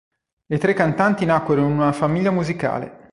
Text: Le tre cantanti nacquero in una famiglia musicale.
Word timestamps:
Le 0.47 0.57
tre 0.57 0.73
cantanti 0.73 1.25
nacquero 1.25 1.61
in 1.61 1.71
una 1.73 1.91
famiglia 1.91 2.31
musicale. 2.31 3.07